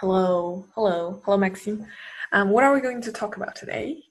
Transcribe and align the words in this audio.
Hello, 0.00 0.64
hello, 0.74 1.20
hello, 1.26 1.36
Maxim. 1.36 1.86
Um, 2.32 2.48
what 2.48 2.64
are 2.64 2.72
we 2.72 2.80
going 2.80 3.02
to 3.02 3.12
talk 3.12 3.36
about 3.36 3.54
today? 3.54 4.02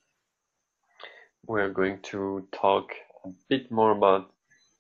We're 1.48 1.70
going 1.70 2.00
to 2.12 2.48
talk 2.52 2.92
a 3.26 3.30
bit 3.50 3.72
more 3.72 3.90
about 3.98 4.32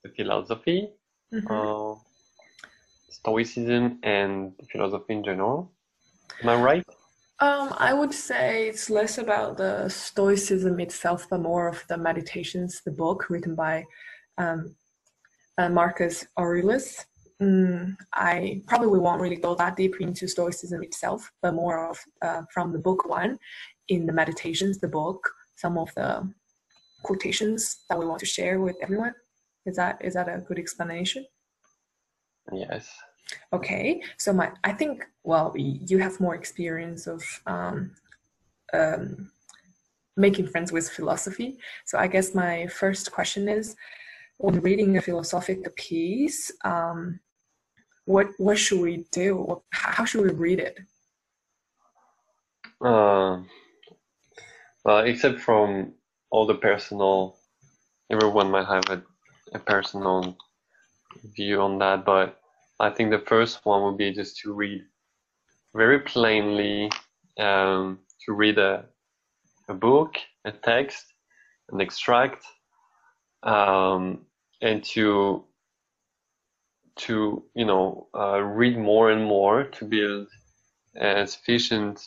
the 0.03 0.09
philosophy, 0.09 0.93
Mhm. 1.33 1.49
uh, 1.49 1.97
Stoicism, 3.09 3.97
and 4.03 4.53
philosophy 4.71 5.13
in 5.13 5.23
general. 5.23 5.71
Am 6.43 6.49
I 6.49 6.55
right? 6.61 6.85
Um, 7.39 7.73
I 7.79 7.91
would 7.91 8.13
say 8.13 8.69
it's 8.69 8.87
less 8.91 9.17
about 9.17 9.57
the 9.57 9.89
Stoicism 9.89 10.79
itself, 10.79 11.27
but 11.27 11.39
more 11.41 11.67
of 11.67 11.83
the 11.87 11.97
Meditations, 11.97 12.81
the 12.85 12.91
book 12.91 13.31
written 13.31 13.55
by 13.55 13.83
um, 14.37 14.75
uh, 15.57 15.69
Marcus 15.69 16.27
Aurelius. 16.37 17.03
Mm, 17.41 17.95
I 18.13 18.61
probably 18.67 18.99
won't 18.99 19.21
really 19.21 19.37
go 19.37 19.55
that 19.55 19.77
deep 19.77 20.01
into 20.01 20.27
Stoicism 20.27 20.83
itself, 20.83 21.31
but 21.41 21.53
more 21.53 21.89
of 21.89 21.97
uh, 22.21 22.41
from 22.53 22.73
the 22.73 22.79
book 22.79 23.07
one 23.07 23.39
in 23.87 24.05
the 24.05 24.11
Meditations, 24.11 24.79
the 24.79 24.89
book, 24.89 25.29
some 25.55 25.77
of 25.77 25.93
the 25.95 26.29
quotations 27.03 27.77
that 27.89 27.97
we 27.97 28.05
want 28.05 28.19
to 28.19 28.25
share 28.25 28.59
with 28.59 28.75
everyone. 28.81 29.13
Is 29.65 29.77
that 29.77 30.03
is 30.03 30.15
that 30.15 30.27
a 30.27 30.39
good 30.39 30.59
explanation? 30.59 31.25
Yes. 32.51 32.89
Okay, 33.53 34.01
so 34.17 34.33
my 34.33 34.51
I 34.63 34.73
think 34.73 35.05
well 35.23 35.53
you 35.55 35.99
have 35.99 36.19
more 36.19 36.35
experience 36.35 37.07
of 37.07 37.23
um, 37.45 37.91
um, 38.73 39.31
making 40.17 40.47
friends 40.47 40.71
with 40.71 40.89
philosophy. 40.89 41.57
So 41.85 41.97
I 41.97 42.07
guess 42.07 42.35
my 42.35 42.67
first 42.67 43.11
question 43.11 43.47
is, 43.47 43.75
when 44.37 44.59
reading 44.61 44.97
a 44.97 45.01
philosophical 45.01 45.71
piece, 45.75 46.51
um, 46.65 47.19
what 48.09 48.27
what 48.39 48.57
should 48.57 48.81
we 48.81 49.05
do? 49.11 49.61
How 49.69 50.03
should 50.03 50.23
we 50.23 50.31
read 50.31 50.59
it? 50.59 50.79
Uh, 52.81 53.43
well, 54.83 54.99
except 55.05 55.39
from 55.41 55.93
all 56.31 56.47
the 56.47 56.55
personal, 56.55 57.37
everyone 58.09 58.49
might 58.49 58.65
have 58.65 58.89
a, 58.89 59.03
a 59.53 59.59
personal 59.59 60.35
view 61.35 61.61
on 61.61 61.77
that, 61.77 62.03
but 62.03 62.41
I 62.79 62.89
think 62.89 63.11
the 63.11 63.25
first 63.27 63.63
one 63.63 63.83
would 63.83 63.97
be 63.97 64.11
just 64.11 64.39
to 64.39 64.53
read 64.53 64.81
very 65.75 65.99
plainly, 65.99 66.89
um, 67.37 67.99
to 68.25 68.33
read 68.33 68.57
a, 68.57 68.85
a 69.67 69.75
book, 69.75 70.15
a 70.45 70.51
text, 70.51 71.05
an 71.71 71.79
extract, 71.79 72.43
um, 73.43 74.25
and 74.63 74.83
to 74.95 75.45
to 76.99 77.43
you 77.55 77.65
know 77.65 78.07
uh, 78.13 78.39
read 78.39 78.77
more 78.77 79.11
and 79.11 79.23
more 79.23 79.63
to 79.63 79.85
build 79.85 80.27
a 80.95 81.25
sufficient 81.27 82.05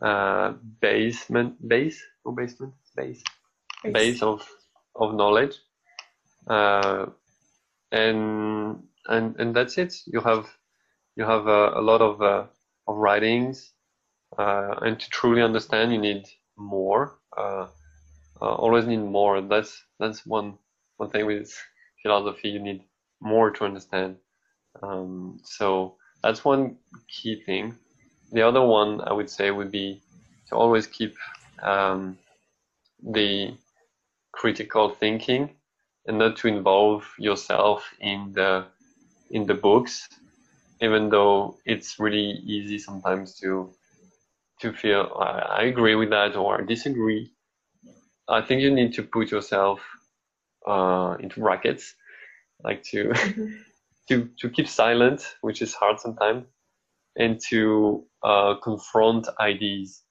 uh, 0.00 0.52
basement 0.80 1.56
base? 1.66 2.02
Or 2.24 2.34
basement? 2.34 2.74
Base. 2.96 3.22
Base 3.84 4.22
of 4.22 4.46
of 4.94 5.14
knowledge. 5.14 5.56
Uh, 6.46 7.06
and 7.92 8.82
and 9.06 9.36
and 9.38 9.54
that's 9.56 9.78
it. 9.78 9.94
You 10.06 10.20
have 10.20 10.46
you 11.16 11.24
have 11.24 11.46
a, 11.46 11.72
a 11.76 11.82
lot 11.82 12.00
of 12.00 12.20
uh, 12.22 12.44
of 12.86 12.96
writings. 12.96 13.72
Uh, 14.38 14.74
and 14.82 15.00
to 15.00 15.10
truly 15.10 15.42
understand 15.42 15.92
you 15.92 15.98
need 15.98 16.24
more. 16.56 17.18
Uh, 17.36 17.66
uh, 18.40 18.54
always 18.54 18.86
need 18.86 18.98
more. 18.98 19.40
That's 19.40 19.84
that's 19.98 20.24
one 20.24 20.58
one 20.98 21.10
thing 21.10 21.26
with 21.26 21.52
philosophy. 22.02 22.50
You 22.50 22.60
need 22.60 22.84
more 23.20 23.50
to 23.50 23.64
understand. 23.64 24.16
Um, 24.82 25.40
so 25.44 25.96
that's 26.22 26.44
one 26.44 26.76
key 27.08 27.42
thing. 27.44 27.76
The 28.32 28.42
other 28.42 28.62
one 28.64 29.00
I 29.02 29.12
would 29.12 29.30
say 29.30 29.50
would 29.50 29.72
be 29.72 30.02
to 30.48 30.56
always 30.56 30.86
keep 30.86 31.16
um, 31.62 32.18
the 33.02 33.54
critical 34.32 34.90
thinking 34.90 35.50
and 36.06 36.18
not 36.18 36.36
to 36.38 36.48
involve 36.48 37.04
yourself 37.18 37.84
in 38.00 38.32
the 38.34 38.66
in 39.30 39.46
the 39.46 39.54
books 39.54 40.08
even 40.80 41.10
though 41.10 41.58
it's 41.66 41.98
really 41.98 42.32
easy 42.44 42.78
sometimes 42.78 43.38
to 43.40 43.72
to 44.60 44.72
feel 44.72 45.16
I, 45.20 45.60
I 45.60 45.62
agree 45.64 45.94
with 45.94 46.10
that 46.10 46.36
or 46.36 46.60
I 46.60 46.64
disagree. 46.64 47.32
I 48.28 48.42
think 48.42 48.62
you 48.62 48.70
need 48.70 48.94
to 48.94 49.02
put 49.02 49.30
yourself 49.30 49.80
uh, 50.66 51.16
into 51.20 51.40
brackets 51.40 51.94
like 52.64 52.82
to 52.92 53.00
Mhm. 53.14 53.62
to 54.08 54.28
to 54.40 54.48
keep 54.50 54.68
silent 54.68 55.20
which 55.42 55.62
is 55.62 55.72
hard 55.74 55.98
sometimes 56.00 56.44
and 57.16 57.40
to 57.50 58.04
uh, 58.22 58.54
confront 58.62 59.26
ideas 59.40 60.02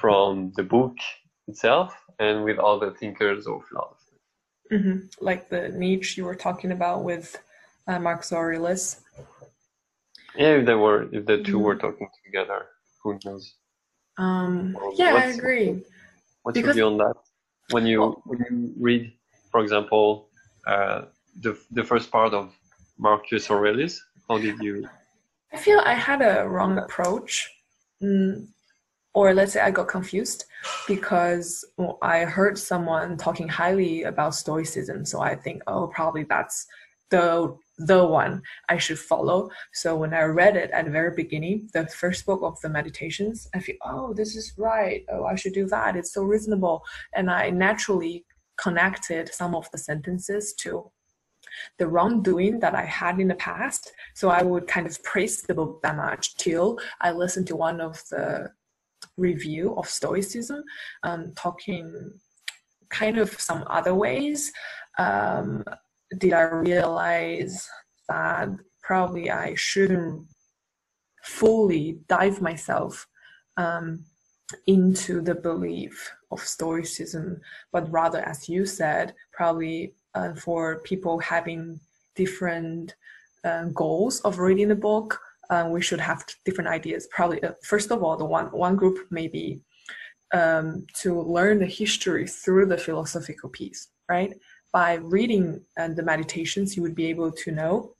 from 0.00 0.52
the 0.56 0.62
book 0.62 0.96
itself 1.48 1.92
and 2.18 2.44
with 2.44 2.58
other 2.58 2.90
thinkers 3.00 3.46
or 3.46 3.60
philosophers. 3.68 4.20
Mhm. 4.72 4.96
Like 5.20 5.48
the 5.48 5.68
Nietzsche 5.70 6.20
you 6.20 6.24
were 6.26 6.34
talking 6.46 6.72
about 6.72 7.02
with 7.04 7.36
uh, 7.88 7.98
Marcus 7.98 8.32
Aurelius. 8.32 9.02
Yeah, 10.36 10.54
if 10.58 10.66
they 10.66 10.74
were, 10.74 11.02
if 11.12 11.26
the 11.26 11.38
2 11.42 11.58
Mhm. 11.58 11.62
were 11.62 11.76
talking 11.76 12.08
together, 12.24 12.66
who 13.02 13.18
knows? 13.24 13.54
Um, 14.16 14.76
yeah, 14.94 15.14
I 15.14 15.26
agree. 15.36 15.82
What's 16.42 16.54
Because- 16.56 16.76
your 16.76 16.88
view 16.88 16.92
on 16.92 16.96
that? 16.98 17.16
When 17.70 17.86
you 17.86 18.00
when 18.28 18.38
you 18.50 18.72
read, 18.78 19.12
for 19.50 19.60
example, 19.64 20.28
uh, 20.66 21.02
the 21.40 21.58
the 21.70 21.84
first 21.84 22.10
part 22.10 22.34
of 22.34 22.56
Marcus 22.98 23.50
Aurelius, 23.50 24.02
how 24.28 24.38
did 24.38 24.58
you? 24.60 24.88
I 25.52 25.56
feel 25.56 25.80
I 25.84 25.94
had 25.94 26.20
a 26.22 26.48
wrong 26.48 26.78
approach, 26.78 27.50
mm, 28.02 28.46
or 29.14 29.34
let's 29.34 29.52
say 29.52 29.60
I 29.60 29.70
got 29.70 29.88
confused 29.88 30.44
because 30.88 31.64
I 32.02 32.20
heard 32.24 32.58
someone 32.58 33.16
talking 33.16 33.48
highly 33.48 34.04
about 34.04 34.34
Stoicism, 34.34 35.04
so 35.04 35.20
I 35.20 35.34
think, 35.34 35.62
oh, 35.66 35.88
probably 35.88 36.24
that's 36.24 36.66
the 37.10 37.56
the 37.78 38.06
one 38.06 38.40
I 38.68 38.78
should 38.78 38.98
follow. 38.98 39.50
So 39.72 39.96
when 39.96 40.14
I 40.14 40.22
read 40.22 40.56
it 40.56 40.70
at 40.70 40.84
the 40.84 40.90
very 40.92 41.12
beginning, 41.14 41.68
the 41.72 41.86
first 41.88 42.24
book 42.24 42.40
of 42.42 42.60
the 42.60 42.68
Meditations, 42.68 43.48
I 43.52 43.58
feel, 43.58 43.76
oh, 43.84 44.14
this 44.14 44.36
is 44.36 44.52
right. 44.56 45.04
Oh, 45.12 45.24
I 45.24 45.34
should 45.34 45.54
do 45.54 45.66
that. 45.66 45.96
It's 45.96 46.14
so 46.14 46.22
reasonable, 46.22 46.82
and 47.14 47.30
I 47.30 47.50
naturally 47.50 48.24
connected 48.56 49.34
some 49.34 49.54
of 49.54 49.68
the 49.72 49.78
sentences 49.78 50.54
to 50.54 50.90
the 51.78 51.86
wrongdoing 51.86 52.60
that 52.60 52.74
I 52.74 52.84
had 52.84 53.20
in 53.20 53.28
the 53.28 53.34
past. 53.34 53.92
So 54.14 54.28
I 54.28 54.42
would 54.42 54.66
kind 54.66 54.86
of 54.86 55.02
praise 55.02 55.42
the 55.42 55.54
book 55.54 55.80
that 55.82 55.96
much 55.96 56.36
till 56.36 56.78
I 57.00 57.12
listened 57.12 57.46
to 57.48 57.56
one 57.56 57.80
of 57.80 58.02
the 58.10 58.50
review 59.16 59.74
of 59.76 59.88
Stoicism, 59.88 60.62
um, 61.02 61.32
talking 61.36 62.12
kind 62.90 63.18
of 63.18 63.40
some 63.40 63.64
other 63.68 63.94
ways. 63.94 64.52
Um, 64.98 65.64
did 66.18 66.32
I 66.32 66.42
realize 66.42 67.68
that 68.08 68.48
probably 68.82 69.30
I 69.30 69.54
shouldn't 69.54 70.26
fully 71.22 71.98
dive 72.08 72.40
myself 72.40 73.06
um, 73.56 74.04
into 74.66 75.20
the 75.22 75.34
belief 75.34 76.12
of 76.30 76.40
Stoicism, 76.40 77.40
but 77.72 77.90
rather, 77.90 78.20
as 78.20 78.48
you 78.48 78.66
said, 78.66 79.14
probably 79.32 79.94
uh, 80.14 80.34
for 80.34 80.80
people 80.80 81.18
having 81.18 81.80
different 82.14 82.94
uh, 83.44 83.64
goals 83.66 84.20
of 84.20 84.38
reading 84.38 84.68
the 84.68 84.74
book, 84.74 85.20
uh, 85.50 85.68
we 85.70 85.82
should 85.82 86.00
have 86.00 86.24
different 86.44 86.70
ideas. 86.70 87.06
Probably, 87.10 87.42
uh, 87.42 87.52
first 87.62 87.90
of 87.90 88.02
all, 88.02 88.16
the 88.16 88.24
one 88.24 88.46
one 88.46 88.76
group 88.76 88.98
may 89.10 89.28
be 89.28 89.60
um, 90.32 90.86
to 91.02 91.20
learn 91.20 91.58
the 91.58 91.66
history 91.66 92.26
through 92.26 92.66
the 92.66 92.78
philosophical 92.78 93.48
piece, 93.50 93.88
right? 94.08 94.34
By 94.72 94.94
reading 94.94 95.60
uh, 95.78 95.88
the 95.88 96.02
meditations, 96.02 96.76
you 96.76 96.82
would 96.82 96.94
be 96.94 97.06
able 97.06 97.30
to 97.30 97.52
know 97.52 97.94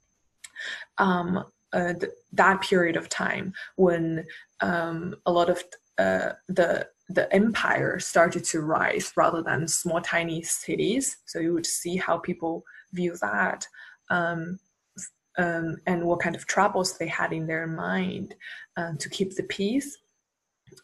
um, 0.98 1.44
uh, 1.72 1.94
th- 1.94 2.12
that 2.32 2.60
period 2.62 2.96
of 2.96 3.08
time 3.08 3.52
when 3.76 4.24
um, 4.60 5.16
a 5.26 5.32
lot 5.32 5.50
of 5.50 5.62
uh, 5.98 6.30
the 6.48 6.88
the 7.08 7.32
empire 7.34 7.98
started 7.98 8.44
to 8.44 8.60
rise 8.60 9.12
rather 9.16 9.42
than 9.42 9.68
small 9.68 10.00
tiny 10.00 10.42
cities. 10.42 11.18
So 11.26 11.38
you 11.38 11.52
would 11.52 11.66
see 11.66 11.96
how 11.96 12.18
people 12.18 12.64
view 12.92 13.16
that. 13.20 13.66
Um, 14.10 14.58
um, 15.36 15.76
and 15.86 16.04
what 16.04 16.20
kind 16.20 16.36
of 16.36 16.46
troubles 16.46 16.96
they 16.96 17.08
had 17.08 17.32
in 17.32 17.46
their 17.46 17.66
mind 17.66 18.34
uh, 18.76 18.92
to 18.98 19.08
keep 19.08 19.34
the 19.34 19.42
peace. 19.44 19.98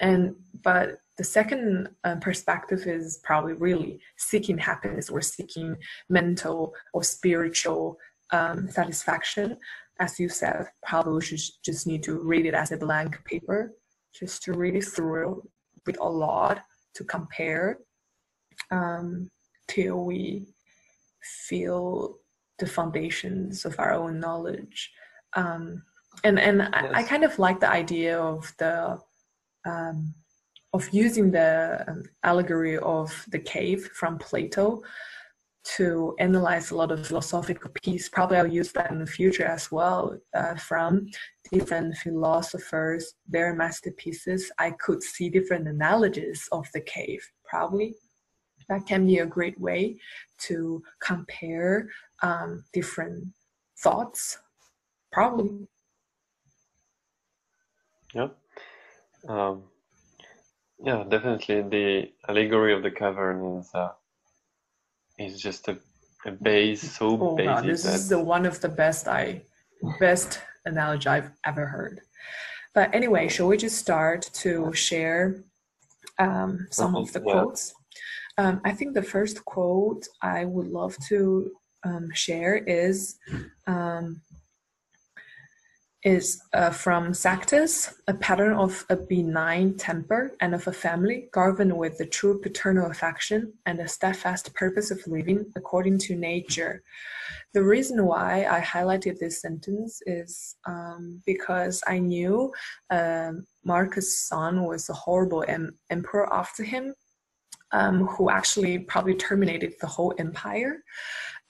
And 0.01 0.35
but 0.63 1.01
the 1.19 1.25
second 1.25 1.89
uh, 2.05 2.17
perspective 2.17 2.87
is 2.87 3.21
probably 3.23 3.53
really 3.53 4.01
seeking 4.17 4.59
happiness 4.59 5.09
or 5.11 5.21
seeking 5.21 5.77
mental 6.09 6.75
or 6.93 7.03
spiritual 7.03 7.97
um, 8.33 8.69
satisfaction. 8.69 9.57
As 10.01 10.19
you 10.19 10.29
said, 10.29 10.67
probably 10.85 11.15
we 11.15 11.21
should 11.21 11.41
just 11.65 11.87
need 11.87 12.03
to 12.05 12.19
read 12.19 12.47
it 12.47 12.55
as 12.55 12.73
a 12.73 12.77
blank 12.77 13.23
paper, 13.25 13.73
just 14.15 14.43
to 14.45 14.53
read 14.55 14.77
it 14.77 14.85
through 14.85 15.47
with 15.87 15.99
a 16.01 16.09
lot 16.09 16.63
to 16.95 17.05
compare 17.05 17.79
um, 18.71 19.31
till 19.69 20.05
we 20.05 20.47
feel 21.23 22.17
the 22.59 22.67
foundations 22.67 23.65
of 23.65 23.79
our 23.79 23.93
own 23.93 24.21
knowledge. 24.21 24.91
Um, 25.35 25.83
and 26.25 26.39
and 26.39 26.59
yes. 26.59 26.71
I, 26.73 27.01
I, 27.01 27.03
kind 27.05 27.25
of 27.25 27.39
like 27.39 27.61
the 27.61 27.71
idea 27.71 28.19
of 28.19 28.53
the 28.59 28.99
um, 29.65 30.15
of 30.73 30.89
using 30.93 31.31
the 31.31 31.85
um, 31.89 32.03
allegory 32.23 32.79
of 32.79 33.25
the 33.31 33.39
cave 33.39 33.91
from 33.95 34.19
Plato 34.19 34.83
to 35.63 36.15
analyze 36.19 36.71
a 36.71 36.77
lot 36.77 36.91
of 36.91 37.07
philosophical 37.07 37.71
pieces. 37.83 38.09
Probably 38.09 38.39
I'll 38.39 38.47
use 38.47 38.73
that 38.73 38.91
in 38.91 38.99
the 38.99 39.07
future 39.07 39.45
as 39.45 39.71
well 39.71 40.19
uh, 40.35 40.55
from 40.55 41.07
different 41.53 41.97
philosophers, 41.99 43.15
their 43.29 43.55
masterpieces. 43.55 44.51
I 44.59 44.73
could 44.73 45.03
see 45.03 45.29
different 45.29 45.69
analogies 45.69 46.49
of 46.53 46.67
the 46.73 46.81
cave. 46.81 47.23
Probably 47.45 47.95
that 48.71 48.87
can 48.87 49.05
be 49.05 49.19
a 49.19 49.27
great 49.27 49.61
way 49.61 49.97
to 50.39 50.83
compare 51.03 51.89
um, 52.23 52.65
different 52.73 53.25
thoughts. 53.83 54.39
Probably. 55.13 55.67
Yeah. 58.15 58.29
Um, 59.29 59.65
yeah, 60.83 61.05
definitely. 61.09 61.63
The 61.63 62.13
allegory 62.29 62.73
of 62.73 62.83
the 62.83 62.93
cavern 62.93 63.59
is 63.59 63.71
uh, 63.75 63.91
is 65.21 65.41
just 65.41 65.69
a, 65.69 65.79
a 66.25 66.33
base 66.33 66.97
so 66.97 67.19
oh, 67.21 67.37
basic. 67.37 67.55
God, 67.55 67.65
this 67.65 67.85
is 67.85 68.09
the 68.09 68.19
one 68.19 68.47
of 68.47 68.61
the 68.61 68.69
best 68.69 69.07
I 69.09 69.43
best 69.99 70.41
analogy 70.65 71.09
I've 71.09 71.31
ever 71.45 71.67
heard. 71.67 72.01
But 72.75 72.95
anyway, 72.95 73.29
shall 73.29 73.49
we 73.49 73.57
just 73.57 73.79
start 73.79 74.31
to 74.35 74.73
share 74.73 75.43
um, 76.19 76.67
some 76.71 76.95
of 76.97 77.13
the 77.13 77.21
quotes? 77.21 77.75
Um, 78.39 78.61
I 78.65 78.73
think 78.73 78.95
the 78.95 79.03
first 79.03 79.45
quote 79.45 80.07
I 80.23 80.45
would 80.45 80.69
love 80.69 80.97
to 81.09 81.51
um, 81.85 82.11
share 82.15 82.57
is 82.57 83.17
um, 83.67 84.21
is 86.03 86.41
uh, 86.55 86.71
from 86.71 87.13
Sextus, 87.13 88.01
a 88.09 88.15
pattern 88.15 88.55
of 88.55 88.87
a 88.89 88.97
benign 88.97 89.77
temper 89.77 90.33
and 90.41 90.55
of 90.55 90.67
a 90.67 90.73
family 90.73 91.29
governed 91.33 91.77
with 91.77 91.99
the 91.99 92.07
true 92.07 92.41
paternal 92.41 92.91
affection 92.91 93.53
and 93.67 93.79
a 93.81 93.89
steadfast 93.89 94.55
purpose 94.55 94.91
of 94.91 95.07
living 95.07 95.45
according 95.57 95.99
to 95.99 96.17
nature. 96.17 96.83
The 97.53 97.63
reason 97.63 98.07
why 98.07 98.47
I 98.49 98.61
highlighted 98.61 99.19
this 99.19 99.43
sentence 99.43 100.01
is 100.07 100.57
um, 100.65 101.21
because 101.27 101.83
I 101.87 101.99
knew 101.99 102.51
uh, 102.89 103.33
Marcus' 103.65 104.27
son 104.27 104.65
was 104.65 104.89
a 104.89 104.95
horrible 104.95 105.45
em- 105.49 105.77
emperor 105.91 106.33
after 106.33 106.63
him, 106.63 106.95
um, 107.73 108.07
who 108.07 108.31
actually 108.31 108.79
probably 108.79 109.15
terminated 109.15 109.75
the 109.81 109.87
whole 109.87 110.15
empire. 110.19 110.79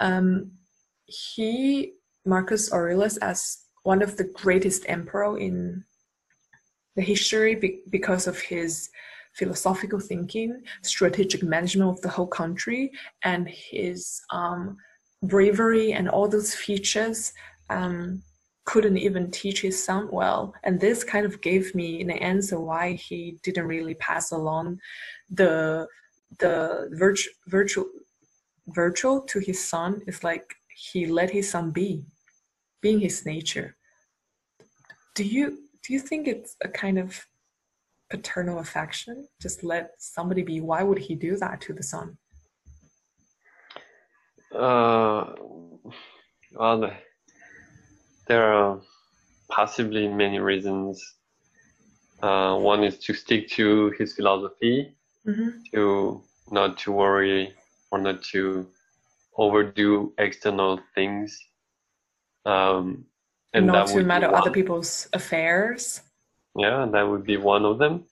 Um, 0.00 0.50
he, 1.04 1.92
Marcus 2.24 2.72
Aurelius, 2.72 3.16
as 3.18 3.58
one 3.82 4.02
of 4.02 4.16
the 4.16 4.24
greatest 4.24 4.84
emperor 4.88 5.38
in 5.38 5.84
the 6.96 7.02
history 7.02 7.54
be- 7.54 7.82
because 7.90 8.26
of 8.26 8.38
his 8.38 8.90
philosophical 9.34 10.00
thinking, 10.00 10.62
strategic 10.82 11.42
management 11.42 11.90
of 11.90 12.00
the 12.02 12.08
whole 12.08 12.26
country, 12.26 12.90
and 13.22 13.48
his 13.48 14.20
um, 14.30 14.76
bravery 15.22 15.92
and 15.92 16.08
all 16.08 16.28
those 16.28 16.54
features. 16.54 17.32
Um, 17.68 18.22
couldn't 18.66 18.98
even 18.98 19.30
teach 19.30 19.62
his 19.62 19.82
son 19.82 20.08
well, 20.12 20.54
and 20.62 20.78
this 20.78 21.02
kind 21.02 21.24
of 21.26 21.40
gave 21.40 21.74
me 21.74 22.00
an 22.02 22.10
answer 22.10 22.60
why 22.60 22.92
he 22.92 23.38
didn't 23.42 23.66
really 23.66 23.94
pass 23.94 24.30
along 24.32 24.78
the 25.30 25.88
the 26.38 26.88
virtue 26.92 27.30
virtual 27.48 27.86
virtual 28.68 29.22
to 29.22 29.40
his 29.40 29.58
son. 29.64 30.02
It's 30.06 30.22
like 30.22 30.54
he 30.68 31.06
let 31.06 31.30
his 31.30 31.50
son 31.50 31.70
be 31.70 32.04
being 32.80 33.00
his 33.00 33.24
nature. 33.26 33.76
Do 35.14 35.24
you 35.24 35.58
do 35.82 35.92
you 35.92 36.00
think 36.00 36.28
it's 36.28 36.56
a 36.62 36.68
kind 36.68 36.98
of 36.98 37.26
paternal 38.10 38.58
affection? 38.58 39.26
Just 39.40 39.64
let 39.64 39.92
somebody 39.98 40.42
be. 40.42 40.60
Why 40.60 40.82
would 40.82 40.98
he 40.98 41.14
do 41.14 41.36
that 41.36 41.60
to 41.62 41.72
the 41.72 41.82
son? 41.82 42.18
Uh, 44.54 45.32
well, 46.52 46.92
there 48.26 48.52
are 48.52 48.80
possibly 49.48 50.08
many 50.08 50.38
reasons. 50.38 51.02
Uh, 52.22 52.56
one 52.56 52.84
is 52.84 52.98
to 52.98 53.14
stick 53.14 53.48
to 53.50 53.92
his 53.98 54.14
philosophy, 54.14 54.94
mm-hmm. 55.26 55.50
to 55.72 56.22
not 56.50 56.76
to 56.78 56.92
worry 56.92 57.54
or 57.90 57.98
not 57.98 58.22
to 58.22 58.68
overdo 59.36 60.12
external 60.18 60.78
things 60.94 61.38
um, 62.46 63.06
and 63.52 63.66
not 63.66 63.88
to 63.88 64.02
meddle 64.02 64.34
other 64.34 64.50
people's 64.50 65.08
affairs. 65.12 66.02
Yeah, 66.56 66.86
that 66.92 67.02
would 67.02 67.24
be 67.24 67.36
one 67.36 67.64
of 67.64 67.78
them. 67.78 68.04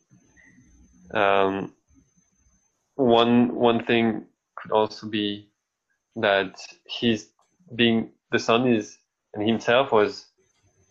Um, 1.15 1.75
one 2.97 3.55
one 3.55 3.85
thing 3.85 4.25
could 4.57 4.73
also 4.73 5.07
be 5.07 5.49
that 6.17 6.57
he's 6.87 7.31
being 7.75 8.11
the 8.33 8.39
son 8.39 8.67
is 8.67 8.99
and 9.35 9.47
himself 9.47 9.93
was 9.93 10.27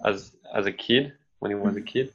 as 0.06 0.31
as 0.54 0.66
a 0.66 0.72
kid 0.72 1.13
when 1.40 1.51
he 1.51 1.56
was 1.56 1.75
a 1.75 1.81
kid. 1.81 2.13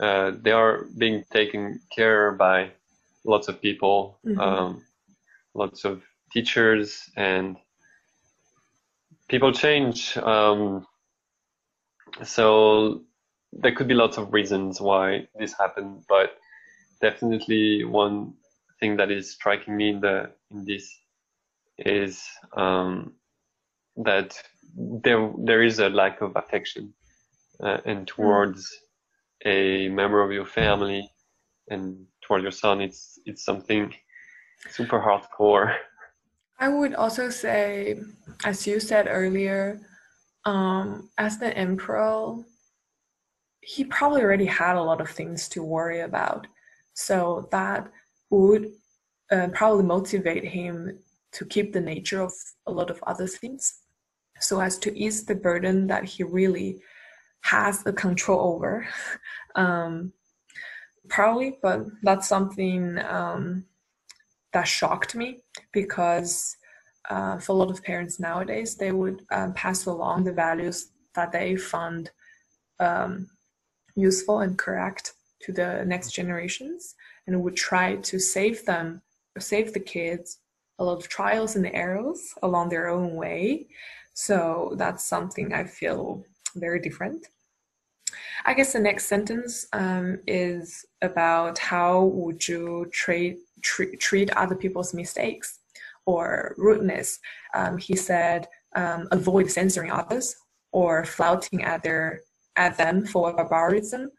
Uh, 0.00 0.32
they 0.42 0.52
are 0.52 0.86
being 0.98 1.24
taken 1.32 1.80
care 1.94 2.32
by 2.32 2.70
lots 3.24 3.48
of 3.48 3.60
people, 3.60 4.18
mm-hmm. 4.26 4.38
um, 4.40 4.82
lots 5.54 5.84
of 5.84 6.02
teachers 6.32 7.08
and 7.16 7.56
people 9.28 9.52
change. 9.52 10.16
Um, 10.18 10.86
so 12.22 13.02
there 13.52 13.74
could 13.74 13.88
be 13.88 13.94
lots 13.94 14.18
of 14.18 14.32
reasons 14.32 14.80
why 14.80 15.28
this 15.38 15.54
happened, 15.58 16.04
but 16.08 16.36
definitely 17.00 17.84
one 17.84 18.34
thing 18.80 18.96
that 18.96 19.10
is 19.10 19.30
striking 19.30 19.76
me 19.76 19.90
in 19.90 20.00
the 20.00 20.30
in 20.50 20.64
this 20.64 20.98
is 21.78 22.22
um, 22.56 23.12
that 23.96 24.40
there 24.76 25.32
there 25.44 25.62
is 25.62 25.78
a 25.78 25.88
lack 25.88 26.20
of 26.20 26.32
affection 26.36 26.92
uh, 27.62 27.78
and 27.84 28.06
towards 28.06 28.74
a 29.44 29.88
member 29.88 30.22
of 30.22 30.32
your 30.32 30.46
family 30.46 31.10
and 31.68 32.06
toward 32.22 32.42
your 32.42 32.50
son 32.50 32.80
it's 32.80 33.18
it's 33.26 33.44
something 33.44 33.92
super 34.70 35.00
hardcore 35.00 35.74
I 36.58 36.68
would 36.68 36.94
also 36.94 37.28
say, 37.28 38.00
as 38.44 38.66
you 38.66 38.80
said 38.80 39.06
earlier, 39.08 39.80
um, 40.44 41.10
as 41.18 41.38
the 41.38 41.56
emperor, 41.56 42.36
he 43.60 43.84
probably 43.84 44.22
already 44.22 44.46
had 44.46 44.76
a 44.76 44.82
lot 44.82 45.00
of 45.00 45.10
things 45.10 45.48
to 45.50 45.62
worry 45.62 46.00
about. 46.00 46.46
So 46.94 47.48
that 47.50 47.90
would 48.30 48.72
uh, 49.30 49.48
probably 49.52 49.84
motivate 49.84 50.44
him 50.44 50.98
to 51.32 51.44
keep 51.44 51.72
the 51.72 51.80
nature 51.80 52.22
of 52.22 52.32
a 52.66 52.72
lot 52.72 52.90
of 52.90 53.02
other 53.06 53.26
things 53.26 53.80
so 54.40 54.60
as 54.60 54.78
to 54.78 54.96
ease 54.96 55.24
the 55.24 55.34
burden 55.34 55.86
that 55.88 56.04
he 56.04 56.22
really 56.22 56.80
has 57.40 57.82
the 57.82 57.92
control 57.92 58.54
over. 58.54 58.86
um, 59.56 60.12
probably, 61.08 61.58
but 61.62 61.86
that's 62.02 62.28
something 62.28 62.98
um, 62.98 63.64
that 64.52 64.66
shocked 64.66 65.14
me 65.14 65.40
because 65.72 66.56
uh, 67.10 67.38
for 67.38 67.52
a 67.52 67.54
lot 67.54 67.70
of 67.70 67.82
parents 67.82 68.18
nowadays, 68.18 68.74
they 68.76 68.92
would 68.92 69.24
um, 69.30 69.52
pass 69.54 69.86
along 69.86 70.24
the 70.24 70.32
values 70.32 70.90
that 71.14 71.32
they 71.32 71.56
found 71.56 72.10
um, 72.80 73.28
useful 73.94 74.40
and 74.40 74.58
correct 74.58 75.14
to 75.40 75.52
the 75.52 75.84
next 75.86 76.12
generations 76.12 76.94
and 77.26 77.42
would 77.42 77.56
try 77.56 77.96
to 77.96 78.18
save 78.18 78.64
them, 78.64 79.02
save 79.38 79.72
the 79.72 79.80
kids 79.80 80.38
a 80.78 80.84
lot 80.84 80.98
of 80.98 81.08
trials 81.08 81.56
and 81.56 81.66
errors 81.66 82.34
along 82.42 82.68
their 82.68 82.88
own 82.88 83.14
way. 83.14 83.66
So 84.14 84.74
that's 84.76 85.04
something 85.04 85.52
I 85.52 85.64
feel 85.64 86.24
very 86.54 86.80
different. 86.80 87.26
I 88.44 88.54
guess 88.54 88.72
the 88.72 88.78
next 88.78 89.06
sentence 89.06 89.66
um, 89.72 90.20
is 90.26 90.84
about 91.02 91.58
how 91.58 92.04
would 92.04 92.46
you 92.46 92.88
treat 92.92 93.38
treat 93.62 94.30
other 94.36 94.54
people's 94.54 94.94
mistakes 94.94 95.60
or 96.06 96.54
rudeness. 96.56 97.18
Um, 97.54 97.78
he 97.78 97.96
said, 97.96 98.46
um, 98.74 99.08
avoid 99.10 99.50
censoring 99.50 99.90
others 99.90 100.36
or 100.72 101.04
flouting 101.04 101.64
at 101.64 101.82
their 101.82 102.20
at 102.56 102.76
them 102.78 103.04
for 103.06 103.32
barbarism 103.32 104.10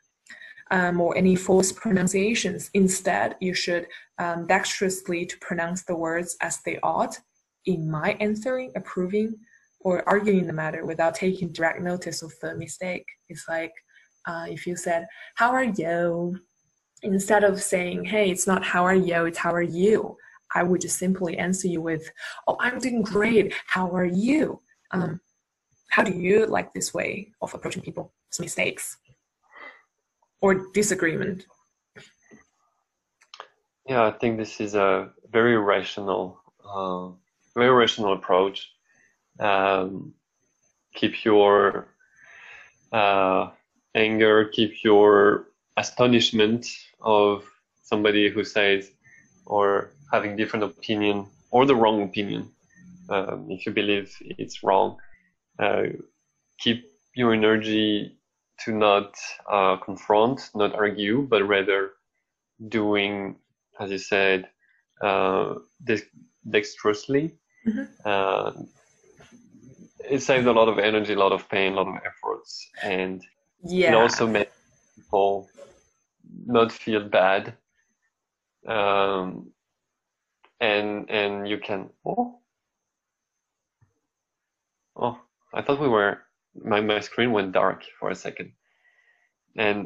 um, 0.71 1.01
or 1.01 1.17
any 1.17 1.35
false 1.35 1.71
pronunciations. 1.71 2.69
Instead, 2.73 3.35
you 3.39 3.53
should 3.53 3.87
um, 4.19 4.45
dexterously 4.45 5.25
to 5.25 5.37
pronounce 5.39 5.83
the 5.83 5.95
words 5.95 6.37
as 6.41 6.59
they 6.65 6.79
ought. 6.83 7.19
In 7.65 7.89
my 7.89 8.15
answering, 8.19 8.71
approving, 8.75 9.35
or 9.81 10.07
arguing 10.07 10.47
the 10.47 10.53
matter 10.53 10.85
without 10.85 11.15
taking 11.15 11.51
direct 11.51 11.81
notice 11.81 12.21
of 12.21 12.33
the 12.41 12.55
mistake. 12.55 13.05
It's 13.29 13.45
like 13.47 13.73
uh, 14.27 14.45
if 14.49 14.67
you 14.67 14.75
said, 14.75 15.07
How 15.35 15.51
are 15.51 15.63
you? 15.63 16.39
Instead 17.07 17.45
of 17.45 17.61
saying, 17.61 18.03
Hey, 18.03 18.29
it's 18.29 18.45
not 18.45 18.65
how 18.65 18.83
are 18.83 18.95
you, 18.95 19.25
it's 19.25 19.37
how 19.37 19.53
are 19.53 19.61
you. 19.61 20.17
I 20.53 20.63
would 20.63 20.81
just 20.81 20.97
simply 20.97 21.37
answer 21.37 21.67
you 21.69 21.81
with, 21.81 22.11
Oh, 22.47 22.57
I'm 22.59 22.79
doing 22.79 23.01
great. 23.01 23.53
How 23.65 23.89
are 23.91 24.05
you? 24.05 24.61
Um, 24.91 25.21
how 25.89 26.03
do 26.03 26.11
you 26.11 26.45
like 26.45 26.73
this 26.73 26.93
way 26.93 27.31
of 27.41 27.53
approaching 27.53 27.81
people's 27.81 28.11
mistakes 28.39 28.97
or 30.41 30.67
disagreement? 30.73 31.45
Yeah, 33.87 34.05
I 34.05 34.11
think 34.11 34.37
this 34.37 34.59
is 34.59 34.75
a 34.75 35.11
very 35.31 35.57
rational, 35.57 36.41
uh, 36.65 37.07
very 37.55 37.73
rational 37.73 38.11
approach. 38.13 38.69
Um, 39.39 40.13
keep 40.93 41.23
your 41.23 41.87
uh, 42.91 43.51
anger, 43.95 44.45
keep 44.49 44.83
your 44.83 45.47
astonishment 45.77 46.67
of 47.01 47.45
somebody 47.81 48.29
who 48.29 48.43
says 48.43 48.91
or 49.45 49.91
having 50.11 50.35
different 50.35 50.63
opinion 50.63 51.27
or 51.51 51.65
the 51.65 51.75
wrong 51.75 52.01
opinion. 52.03 52.51
Um, 53.09 53.47
if 53.49 53.65
you 53.65 53.71
believe 53.71 54.13
it's 54.21 54.63
wrong, 54.63 54.97
uh, 55.59 55.83
keep 56.59 56.91
your 57.15 57.33
energy 57.33 58.17
to 58.65 58.71
not 58.73 59.15
uh, 59.49 59.77
confront, 59.77 60.49
not 60.55 60.75
argue, 60.75 61.21
but 61.21 61.47
rather 61.47 61.91
doing, 62.67 63.35
as 63.79 63.91
you 63.91 63.97
said, 63.97 64.49
uh, 65.01 65.55
dexterously. 66.49 67.35
Mm-hmm. 67.65 67.83
Uh, 68.03 68.51
it 70.09 70.21
saves 70.21 70.45
a 70.45 70.51
lot 70.51 70.69
of 70.69 70.79
energy, 70.79 71.13
a 71.13 71.19
lot 71.19 71.31
of 71.31 71.47
pain, 71.49 71.73
a 71.73 71.75
lot 71.75 71.87
of 71.87 71.95
efforts, 72.05 72.69
and 72.81 73.21
yeah. 73.63 73.91
it 73.91 73.95
also 73.95 74.25
makes 74.25 74.56
not 76.57 76.71
feel 76.71 77.03
bad. 77.07 77.53
Um, 78.67 79.51
and 80.59 81.09
and 81.09 81.47
you 81.47 81.59
can 81.59 81.89
oh 82.03 82.39
oh 84.95 85.17
I 85.53 85.61
thought 85.61 85.79
we 85.79 85.87
were 85.87 86.13
my 86.55 86.81
my 86.81 86.99
screen 86.99 87.31
went 87.31 87.51
dark 87.51 87.83
for 87.99 88.09
a 88.09 88.15
second, 88.15 88.51
and 89.55 89.77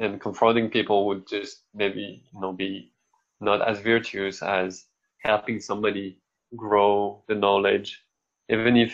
and 0.00 0.20
confronting 0.20 0.70
people 0.70 1.06
would 1.08 1.26
just 1.26 1.64
maybe 1.74 2.24
you 2.32 2.40
know 2.40 2.52
be 2.52 2.92
not 3.40 3.60
as 3.68 3.80
virtuous 3.80 4.42
as 4.42 4.86
helping 5.18 5.60
somebody 5.60 6.18
grow 6.56 7.22
the 7.28 7.34
knowledge, 7.34 8.04
even 8.48 8.76
if 8.76 8.92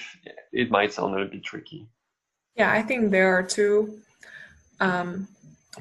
it 0.53 0.71
might 0.71 0.93
sound 0.93 1.13
a 1.13 1.17
little 1.17 1.33
bit 1.33 1.45
tricky. 1.45 1.87
Yeah, 2.57 2.73
I 2.73 2.83
think 2.83 3.11
there 3.11 3.37
are 3.37 3.43
two 3.43 4.01
um, 4.81 5.29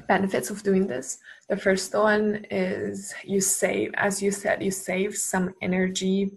benefits 0.06 0.50
of 0.50 0.62
doing 0.62 0.86
this. 0.86 1.18
The 1.48 1.56
first 1.56 1.94
one 1.94 2.46
is 2.50 3.14
you 3.24 3.40
save, 3.40 3.92
as 3.94 4.22
you 4.22 4.30
said, 4.30 4.62
you 4.62 4.70
save 4.70 5.16
some 5.16 5.54
energy 5.62 6.30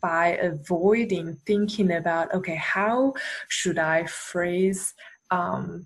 by 0.00 0.38
avoiding 0.40 1.36
thinking 1.44 1.92
about 1.94 2.32
okay 2.32 2.54
how 2.54 3.12
should 3.48 3.80
i 3.80 4.06
phrase 4.06 4.94
um, 5.32 5.84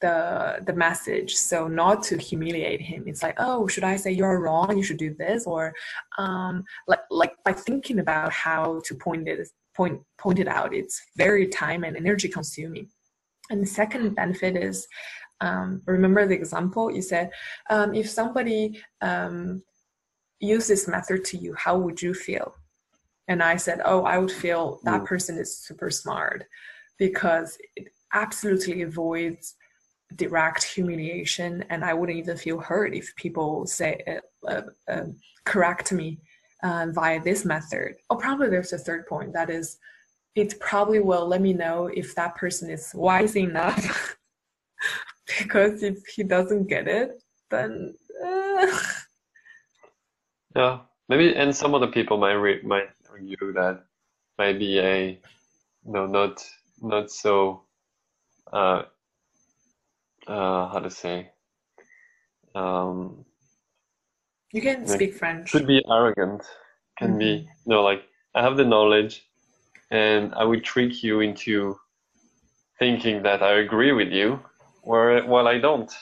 the 0.00 0.62
the 0.66 0.72
message? 0.72 1.34
So 1.34 1.66
not 1.66 2.02
to 2.04 2.18
humiliate 2.18 2.80
him. 2.80 3.04
It's 3.06 3.22
like 3.22 3.36
oh 3.38 3.66
should 3.66 3.84
i 3.84 3.96
say 3.96 4.12
you're 4.12 4.40
wrong 4.40 4.76
you 4.76 4.82
should 4.82 4.98
do 4.98 5.14
this? 5.14 5.46
Or 5.46 5.72
um, 6.18 6.64
like 6.86 7.00
like 7.10 7.32
by 7.44 7.52
thinking 7.52 7.98
about 8.00 8.32
how 8.32 8.80
to 8.84 8.94
point 8.94 9.28
it 9.28 9.48
point 9.74 10.00
point 10.18 10.38
it 10.38 10.48
out 10.48 10.74
it's 10.74 11.00
very 11.16 11.46
time 11.48 11.84
and 11.84 11.96
energy 11.96 12.28
consuming. 12.28 12.88
And 13.50 13.62
the 13.62 13.66
second 13.66 14.14
benefit 14.14 14.56
is 14.56 14.86
um, 15.46 15.82
remember 15.86 16.22
the 16.26 16.34
example 16.42 16.84
you 16.90 17.02
said 17.02 17.30
um, 17.70 17.94
if 17.94 18.08
somebody 18.08 18.60
um, 19.00 19.62
use 20.40 20.66
this 20.66 20.86
method 20.88 21.24
to 21.24 21.36
you 21.36 21.54
how 21.54 21.74
would 21.76 22.00
you 22.00 22.12
feel 22.14 22.54
and 23.28 23.42
I 23.42 23.56
said, 23.56 23.80
Oh, 23.84 24.04
I 24.04 24.18
would 24.18 24.30
feel 24.30 24.80
that 24.84 25.04
person 25.04 25.38
is 25.38 25.56
super 25.56 25.90
smart 25.90 26.44
because 26.98 27.56
it 27.76 27.88
absolutely 28.12 28.82
avoids 28.82 29.56
direct 30.16 30.62
humiliation. 30.62 31.64
And 31.70 31.84
I 31.84 31.94
wouldn't 31.94 32.18
even 32.18 32.36
feel 32.36 32.60
hurt 32.60 32.94
if 32.94 33.14
people 33.16 33.66
say, 33.66 34.02
uh, 34.06 34.48
uh, 34.48 34.62
uh, 34.88 35.06
correct 35.44 35.92
me 35.92 36.20
uh, 36.62 36.88
via 36.90 37.20
this 37.20 37.44
method. 37.44 37.94
Oh, 38.10 38.16
probably 38.16 38.50
there's 38.50 38.72
a 38.72 38.78
third 38.78 39.06
point 39.06 39.32
that 39.32 39.50
is, 39.50 39.78
it 40.34 40.58
probably 40.60 41.00
will 41.00 41.26
let 41.26 41.40
me 41.40 41.52
know 41.52 41.86
if 41.86 42.14
that 42.16 42.34
person 42.34 42.68
is 42.68 42.90
wise 42.94 43.36
enough. 43.36 44.16
because 45.38 45.82
if 45.82 45.98
he 46.06 46.22
doesn't 46.22 46.68
get 46.68 46.88
it, 46.88 47.22
then. 47.50 47.94
Uh, 48.24 48.78
yeah, 50.56 50.78
maybe, 51.08 51.34
and 51.34 51.54
some 51.54 51.74
other 51.74 51.88
people 51.88 52.18
might 52.18 52.32
re- 52.32 52.62
might 52.62 52.88
you 53.22 53.52
that 53.54 53.84
maybe 54.38 54.80
a 54.80 55.20
no 55.84 56.06
not 56.06 56.44
not 56.82 57.10
so 57.10 57.62
uh, 58.52 58.82
uh, 60.26 60.68
how 60.68 60.80
to 60.80 60.90
say 60.90 61.30
um, 62.54 63.24
you 64.52 64.62
can 64.62 64.86
speak 64.86 65.14
French. 65.14 65.50
Could 65.50 65.66
be 65.66 65.84
arrogant. 65.90 66.42
Can 66.98 67.10
mm-hmm. 67.10 67.18
be 67.18 67.26
you 67.26 67.48
know 67.66 67.82
like 67.82 68.02
I 68.34 68.42
have 68.42 68.56
the 68.56 68.64
knowledge, 68.64 69.26
and 69.90 70.34
I 70.34 70.44
will 70.44 70.60
trick 70.60 71.02
you 71.02 71.20
into 71.20 71.76
thinking 72.78 73.22
that 73.22 73.42
I 73.42 73.58
agree 73.58 73.92
with 73.92 74.08
you, 74.08 74.40
where 74.84 75.24
while 75.26 75.48
I 75.48 75.58
don't. 75.58 75.92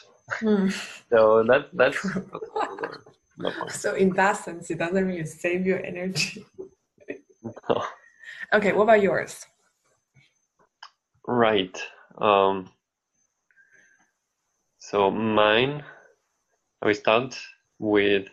Mm. 0.41 0.73
so 1.11 1.43
that 1.45 1.69
that's. 1.73 1.99
so 3.81 3.95
in 3.95 4.11
that 4.11 4.37
sense, 4.37 4.71
it 4.71 4.79
doesn't 4.79 5.07
really 5.07 5.25
save 5.25 5.67
your 5.67 5.85
energy. 5.85 6.45
okay, 8.53 8.73
what 8.73 8.85
about 8.85 9.03
yours? 9.03 9.47
Right. 11.27 11.81
Um, 12.19 12.71
so 14.79 15.11
mine, 15.11 15.83
I 16.83 16.87
will 16.87 16.95
start 16.95 17.39
with 17.79 18.29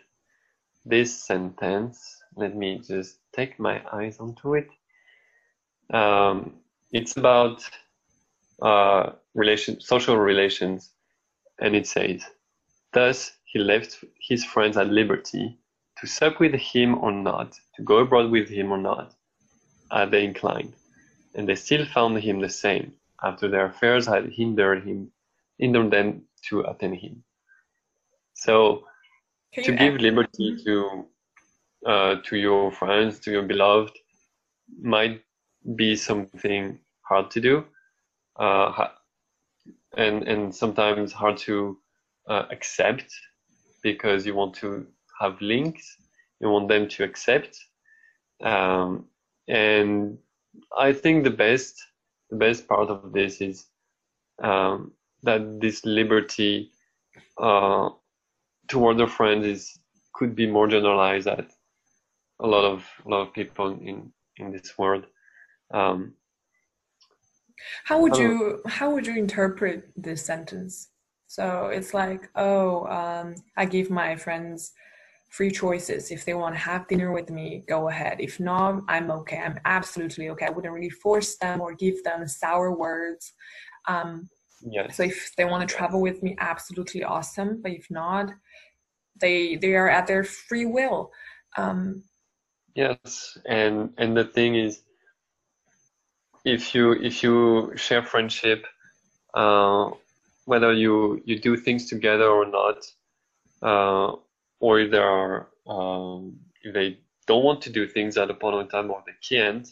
this 0.84 1.24
sentence. 1.26 2.22
Let 2.36 2.56
me 2.56 2.80
just 2.86 3.18
take 3.32 3.58
my 3.58 3.82
eyes 3.92 4.18
onto 4.18 4.54
it. 4.54 4.68
Um, 5.92 6.54
it's 6.92 7.16
about 7.16 7.62
uh, 8.62 9.12
relation, 9.34 9.80
social 9.80 10.16
relations, 10.16 10.90
and 11.60 11.74
it 11.74 11.86
says, 11.86 12.24
"Thus 12.92 13.32
he 13.44 13.58
left 13.58 14.04
his 14.20 14.44
friends 14.44 14.76
at 14.76 14.88
liberty 14.88 15.58
to 16.00 16.06
sup 16.06 16.40
with 16.40 16.54
him 16.54 16.98
or 16.98 17.12
not, 17.12 17.52
to 17.76 17.82
go 17.82 17.98
abroad 17.98 18.30
with 18.30 18.48
him 18.48 18.72
or 18.72 18.78
not, 18.78 19.14
are 19.90 20.06
they 20.06 20.24
inclined? 20.24 20.72
And 21.34 21.48
they 21.48 21.54
still 21.54 21.84
found 21.84 22.18
him 22.18 22.40
the 22.40 22.48
same, 22.48 22.94
after 23.22 23.48
their 23.48 23.66
affairs 23.66 24.06
had 24.06 24.32
hindered 24.32 24.84
him, 24.84 25.12
hindered 25.58 25.90
them 25.90 26.22
to 26.48 26.60
attend 26.62 26.96
him. 26.96 27.22
So, 28.34 28.86
Can 29.52 29.64
to 29.64 29.72
give 29.72 29.94
add? 29.94 30.02
liberty 30.02 30.52
mm-hmm. 30.52 30.64
to 30.64 31.06
uh, 31.86 32.16
to 32.24 32.36
your 32.36 32.70
friends, 32.72 33.20
to 33.20 33.30
your 33.30 33.42
beloved, 33.42 33.96
might 34.80 35.22
be 35.76 35.96
something 35.96 36.78
hard 37.02 37.30
to 37.30 37.40
do, 37.40 37.64
uh, 38.36 38.88
and 39.96 40.22
and 40.28 40.54
sometimes 40.54 41.12
hard 41.12 41.36
to 41.38 41.78
uh, 42.28 42.44
accept 42.50 43.12
because 43.82 44.26
you 44.26 44.34
want 44.34 44.54
to 44.54 44.86
have 45.20 45.40
links, 45.40 45.96
you 46.40 46.48
want 46.48 46.68
them 46.68 46.88
to 46.88 47.04
accept, 47.04 47.58
um, 48.42 49.06
and 49.48 50.18
I 50.78 50.92
think 50.92 51.24
the 51.24 51.30
best 51.30 51.80
the 52.30 52.36
best 52.36 52.68
part 52.68 52.88
of 52.88 53.12
this 53.12 53.40
is 53.40 53.66
um, 54.42 54.92
that 55.22 55.60
this 55.60 55.84
liberty 55.84 56.72
uh, 57.38 57.90
toward 58.68 58.98
the 58.98 59.06
friends 59.06 59.46
is 59.46 59.78
could 60.14 60.34
be 60.34 60.46
more 60.46 60.68
generalized 60.68 61.26
at 61.26 61.50
a 62.40 62.46
lot 62.46 62.64
of 62.64 62.84
a 63.04 63.08
lot 63.08 63.26
of 63.26 63.34
people 63.34 63.70
in 63.72 64.12
in 64.36 64.52
this 64.52 64.78
world. 64.78 65.06
Um, 65.72 66.14
how 67.84 68.00
would 68.00 68.16
you 68.16 68.62
how 68.66 68.90
would 68.90 69.06
you 69.06 69.16
interpret 69.16 69.90
this 69.96 70.24
sentence? 70.24 70.88
So 71.26 71.66
it's 71.66 71.94
like, 71.94 72.28
oh, 72.34 72.86
um, 72.86 73.36
I 73.56 73.64
give 73.64 73.88
my 73.90 74.16
friends 74.16 74.72
free 75.30 75.50
choices. 75.50 76.10
If 76.10 76.24
they 76.24 76.34
want 76.34 76.56
to 76.56 76.60
have 76.60 76.88
dinner 76.88 77.12
with 77.12 77.30
me, 77.30 77.64
go 77.68 77.88
ahead. 77.88 78.16
If 78.20 78.40
not, 78.40 78.82
I'm 78.88 79.10
okay. 79.12 79.38
I'm 79.38 79.58
absolutely 79.64 80.28
okay. 80.30 80.46
I 80.46 80.50
wouldn't 80.50 80.74
really 80.74 80.90
force 80.90 81.36
them 81.36 81.60
or 81.60 81.74
give 81.74 82.02
them 82.02 82.26
sour 82.26 82.76
words. 82.76 83.32
Um, 83.86 84.28
yes. 84.60 84.96
So 84.96 85.04
if 85.04 85.30
they 85.36 85.44
want 85.44 85.68
to 85.68 85.72
travel 85.72 86.00
with 86.00 86.22
me, 86.22 86.36
absolutely 86.40 87.04
awesome. 87.04 87.60
But 87.62 87.72
if 87.72 87.86
not, 87.90 88.30
they 89.20 89.56
they 89.56 89.74
are 89.74 89.88
at 89.88 90.06
their 90.06 90.24
free 90.24 90.66
will. 90.66 91.12
Um, 91.56 92.02
yes, 92.74 93.38
and 93.46 93.90
and 93.98 94.16
the 94.16 94.24
thing 94.24 94.56
is, 94.56 94.82
if 96.50 96.74
you 96.74 96.92
if 96.92 97.22
you 97.22 97.72
share 97.76 98.02
friendship. 98.02 98.66
Uh, 99.32 99.90
whether 100.50 100.72
you 100.72 101.22
you 101.24 101.38
do 101.38 101.56
things 101.56 101.88
together 101.88 102.28
or 102.28 102.44
not, 102.44 102.78
uh, 103.62 104.16
or 104.58 104.80
if 104.80 104.90
they 104.90 104.98
are 104.98 105.48
um, 105.66 106.40
if 106.62 106.74
they 106.74 106.98
don't 107.26 107.44
want 107.44 107.62
to 107.62 107.70
do 107.70 107.86
things 107.86 108.16
at 108.16 108.30
a 108.30 108.34
point 108.34 108.60
in 108.60 108.68
time 108.68 108.90
or 108.90 109.02
they 109.06 109.12
can't, 109.22 109.68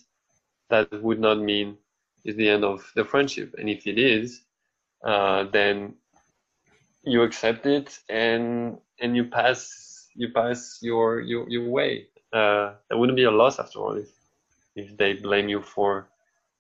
that 0.71 1.03
would 1.03 1.19
not 1.19 1.39
mean 1.39 1.77
is 2.25 2.37
the 2.37 2.49
end 2.49 2.65
of 2.65 2.93
the 2.95 3.05
friendship. 3.05 3.55
And 3.59 3.69
if 3.69 3.87
it 3.87 3.99
is, 3.99 4.43
uh, 5.05 5.45
then 5.53 5.95
you 7.03 7.23
accept 7.23 7.67
it 7.67 7.99
and 8.09 8.79
and 9.01 9.17
you 9.17 9.25
pass 9.25 10.09
you 10.15 10.29
pass 10.33 10.79
your 10.81 11.21
your, 11.21 11.49
your 11.49 11.69
way. 11.69 12.07
Uh, 12.33 12.75
there 12.89 12.99
wouldn't 12.99 13.17
be 13.17 13.25
a 13.25 13.31
loss 13.31 13.59
after 13.59 13.79
all 13.79 13.95
if, 13.95 14.11
if 14.77 14.97
they 14.97 15.15
blame 15.15 15.49
you 15.49 15.63
for 15.63 16.09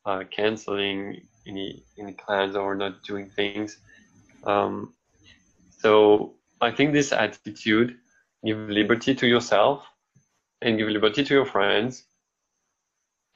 uh, 0.08 0.24
canceling 0.30 1.20
any 1.46 1.84
any 1.98 2.12
plans 2.12 2.56
or 2.56 2.74
not 2.74 3.02
doing 3.04 3.28
things. 3.28 3.78
Um, 4.44 4.94
so 5.82 6.34
I 6.60 6.70
think 6.70 6.92
this 6.92 7.12
attitude 7.12 7.96
give 8.44 8.58
liberty 8.70 9.14
to 9.14 9.26
yourself 9.26 9.86
and 10.62 10.78
give 10.78 10.88
liberty 10.88 11.24
to 11.24 11.34
your 11.34 11.44
friends 11.44 12.04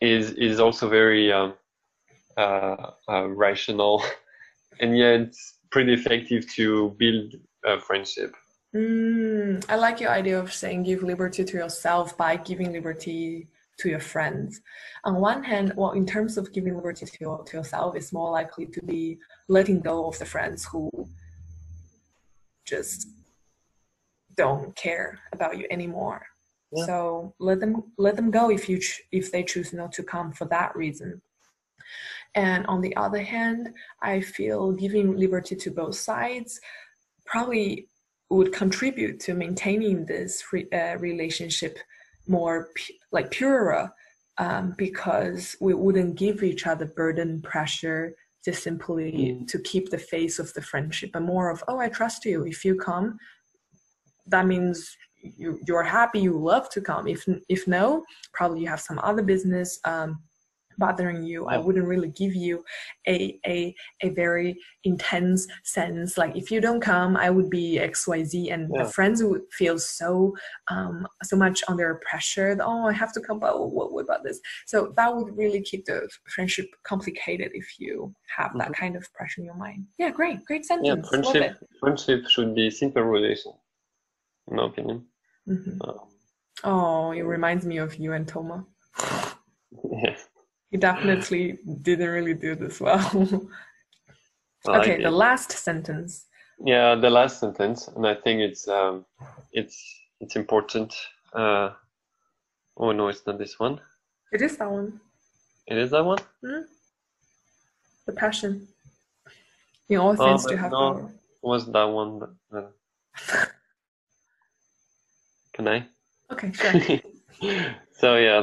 is 0.01 0.33
is 0.33 0.61
also 0.61 0.89
very 0.89 1.31
um, 1.33 1.55
uh, 2.37 2.91
uh, 3.09 3.29
rational 3.29 4.03
and 4.81 4.97
yet 4.97 5.35
pretty 5.71 5.93
effective 5.93 6.51
to 6.55 6.97
build 6.99 7.35
a 7.65 7.79
friendship. 7.81 8.35
Mm, 8.75 9.63
I 9.69 9.77
like 9.77 10.01
your 10.01 10.11
idea 10.11 10.39
of 10.41 10.53
saying 10.53 10.85
give 10.85 11.03
liberty 11.03 11.45
to 11.45 11.57
yourself 11.57 12.17
by 12.17 12.37
giving 12.37 12.73
liberty 12.73 13.49
to 13.79 13.89
your 13.89 14.01
friends. 14.01 14.61
On 15.05 15.15
one 15.17 15.43
hand, 15.43 15.73
well, 15.77 15.93
in 15.93 16.07
terms 16.07 16.37
of 16.37 16.53
giving 16.53 16.77
liberty 16.77 17.07
to, 17.07 17.19
your, 17.21 17.45
to 17.45 17.57
yourself, 17.57 17.97
it's 17.97 18.13
more 18.13 18.31
likely 18.31 18.67
to 18.67 18.83
be 18.83 19.19
letting 19.49 19.81
go 19.81 20.07
of 20.07 20.19
the 20.19 20.25
friends 20.25 20.65
who 20.65 20.91
just 22.67 23.09
don't 24.37 24.75
care 24.77 25.19
about 25.33 25.59
you 25.59 25.67
anymore. 25.71 26.23
Yeah. 26.75 26.87
So 26.87 27.35
let 27.39 27.61
them 27.61 27.93
let 27.99 28.17
them 28.17 28.31
go 28.31 28.51
if 28.51 28.69
you 28.69 28.79
ch- 28.79 29.03
if 29.13 29.31
they 29.31 29.43
choose 29.43 29.75
not 29.75 29.93
to 29.93 30.03
come 30.03 30.33
for 30.33 30.47
that 30.47 30.75
reason. 30.75 31.21
And 32.35 32.65
on 32.67 32.81
the 32.81 32.97
other 32.97 33.23
hand, 33.23 33.75
I 34.01 34.23
feel 34.23 34.73
giving 34.73 35.19
liberty 35.19 35.55
to 35.57 35.71
both 35.71 35.97
sides 35.97 36.59
probably 37.27 37.89
would 38.31 38.53
contribute 38.53 39.21
to 39.21 39.35
maintaining 39.35 40.07
this 40.07 40.41
free, 40.41 40.67
uh, 40.73 40.97
relationship 40.99 41.79
more 42.27 42.69
pu- 42.77 42.95
like 43.11 43.31
purer 43.31 43.91
um, 44.39 44.75
because 44.79 45.57
we 45.61 45.75
wouldn't 45.75 46.17
give 46.17 46.43
each 46.43 46.67
other 46.67 46.87
burden 46.87 47.43
pressure 47.43 48.15
just 48.45 48.63
simply 48.63 49.13
mm. 49.13 49.49
to 49.49 49.59
keep 49.61 49.91
the 49.91 49.99
face 49.99 50.39
of 50.39 50.53
the 50.55 50.63
friendship 50.63 51.11
but 51.13 51.23
more 51.23 51.51
of 51.51 51.63
oh 51.69 51.79
i 51.79 51.89
trust 51.89 52.25
you. 52.25 52.45
If 52.45 52.65
you 52.65 52.75
come 52.75 53.19
that 54.27 54.47
means 54.47 54.97
you, 55.23 55.59
you're 55.67 55.83
happy. 55.83 56.21
You 56.21 56.39
love 56.39 56.69
to 56.71 56.81
come. 56.81 57.07
If 57.07 57.27
if 57.49 57.67
no 57.67 58.05
probably 58.33 58.61
you 58.61 58.69
have 58.69 58.81
some 58.81 58.99
other 59.03 59.23
business. 59.23 59.79
Um, 59.85 60.23
bothering 60.83 61.23
you 61.23 61.47
i 61.55 61.57
wouldn't 61.65 61.87
really 61.93 62.13
give 62.23 62.35
you 62.35 62.55
a, 63.07 63.39
a 63.47 63.75
a 64.07 64.09
very 64.11 64.51
intense 64.85 65.47
sense. 65.63 66.19
Like 66.19 66.35
if 66.43 66.51
you 66.51 66.61
don't 66.61 66.81
come 66.81 67.17
i 67.17 67.29
would 67.37 67.51
be 67.51 67.67
xyz 67.93 68.53
and 68.53 68.63
yeah. 68.63 68.83
the 68.83 68.91
friends 68.97 69.23
would 69.23 69.43
feel 69.59 69.79
so 69.79 70.35
um 70.75 71.07
so 71.23 71.37
much 71.37 71.63
under 71.69 72.01
pressure 72.09 72.51
that, 72.57 72.65
oh 72.65 72.87
i 72.93 72.93
have 73.03 73.13
to 73.17 73.21
come 73.21 73.39
but 73.39 73.55
what, 73.77 73.93
what 73.93 74.05
about 74.05 74.23
this? 74.25 74.41
So 74.67 74.93
that 74.97 75.15
would 75.15 75.37
really 75.37 75.63
keep 75.63 75.85
the 75.85 76.09
friendship 76.35 76.67
complicated 76.85 77.51
if 77.55 77.69
you 77.79 78.15
have 78.37 78.51
mm-hmm. 78.51 78.59
that 78.59 78.73
kind 78.73 78.97
of 78.97 79.13
pressure 79.15 79.41
in 79.41 79.47
your 79.47 79.61
mind. 79.67 79.87
Yeah 79.99 80.11
great 80.11 80.45
great 80.45 80.65
sentence. 80.65 80.89
Yeah 80.89 81.09
friendship 81.09 81.59
friendship 81.81 82.21
should 82.29 82.55
be 82.55 82.71
simple 82.71 83.03
relation 83.03 83.53
in 84.49 84.57
my 84.57 84.67
opinion. 84.67 85.07
Mm-hmm. 85.49 85.83
um, 85.83 85.99
oh 86.65 87.11
it 87.13 87.23
reminds 87.23 87.65
me 87.71 87.77
of 87.79 87.91
you 88.03 88.13
and 88.13 88.27
toma. 88.27 88.65
Yes 90.05 90.29
he 90.73 90.79
definitely 90.79 91.59
didn't 91.83 92.09
really 92.09 92.33
do 92.33 92.55
this 92.55 92.81
well. 92.81 93.05
okay, 94.67 95.03
the 95.03 95.11
last 95.11 95.53
sentence. 95.53 96.27
Yeah, 96.65 96.95
the 96.95 97.11
last 97.11 97.41
sentence, 97.41 97.89
and 97.89 98.07
I 98.07 98.15
think 98.15 98.41
it's 98.41 98.67
um, 98.69 99.05
it's 99.53 99.77
it's 100.21 100.35
important. 100.35 100.95
Uh, 101.35 101.73
oh 102.79 102.93
no, 102.93 103.09
it's 103.09 103.27
not 103.27 103.39
this 103.39 103.61
one. 103.61 103.81
It 104.33 104.41
is 104.41 104.57
that 104.57 104.71
one. 104.71 104.99
It 105.67 105.77
is 105.77 105.91
that 105.91 106.05
one. 106.05 106.19
Mm-hmm. 106.43 106.63
The 108.07 108.13
passion. 108.13 108.67
In 109.91 109.99
all 109.99 110.17
oh, 110.19 110.25
things 110.25 110.47
to 110.47 110.57
have 110.57 110.71
no, 110.71 110.79
power. 110.79 111.13
Was 111.43 111.71
that 111.71 111.85
one? 111.85 112.23
Uh, 112.51 112.63
can 115.53 115.69
I? 115.69 115.87
Okay, 116.31 116.51
sure. 116.53 117.01
so 117.93 118.17
yeah, 118.17 118.41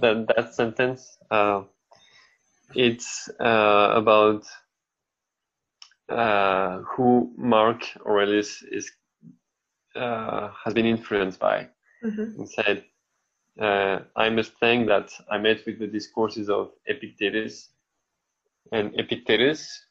that 0.00 0.26
that 0.36 0.54
sentence 0.54 1.18
uh, 1.30 1.62
it's 2.74 3.28
uh, 3.40 3.92
about 3.94 4.44
uh, 6.08 6.78
who 6.80 7.32
Mark 7.36 7.82
Aurelius 8.06 8.62
is 8.62 8.90
uh, 9.96 10.50
has 10.64 10.74
been 10.74 10.86
influenced 10.86 11.40
by. 11.40 11.68
Mm-hmm. 12.04 12.42
He 12.42 12.46
said, 12.46 12.84
uh, 13.60 14.00
"I 14.16 14.30
must 14.30 14.52
thank 14.60 14.88
that 14.88 15.10
I 15.30 15.38
met 15.38 15.64
with 15.66 15.78
the 15.78 15.86
discourses 15.86 16.48
of 16.48 16.72
Epictetus, 16.86 17.70
and 18.72 18.98
Epictetus 18.98 19.84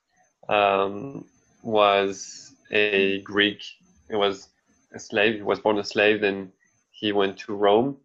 um, 0.49 1.25
was 1.63 2.53
a 2.71 3.21
Greek. 3.21 3.61
He 4.09 4.15
was 4.15 4.49
a 4.93 4.99
slave. 4.99 5.35
He 5.35 5.41
was 5.41 5.59
born 5.59 5.77
a 5.79 5.83
slave. 5.83 6.21
Then 6.21 6.51
he 6.91 7.11
went 7.11 7.37
to 7.39 7.55
Rome. 7.55 7.97